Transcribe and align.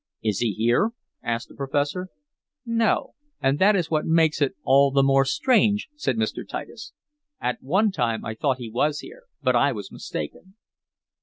"Is 0.23 0.39
he 0.39 0.51
here?" 0.53 0.93
asked 1.21 1.47
the 1.49 1.53
professor. 1.53 2.07
"No. 2.65 3.13
And 3.39 3.59
that 3.59 3.75
is 3.75 3.91
what 3.91 4.03
makes 4.03 4.41
it 4.41 4.55
all 4.63 4.89
the 4.89 5.03
more 5.03 5.25
strange," 5.25 5.89
said 5.93 6.17
Mr. 6.17 6.41
Titus. 6.43 6.93
"At 7.39 7.61
one 7.61 7.91
time 7.91 8.25
I 8.25 8.33
thought 8.33 8.57
he 8.57 8.71
was 8.71 9.01
here, 9.01 9.25
but 9.43 9.55
I 9.55 9.71
was 9.73 9.91
mistaken." 9.91 10.55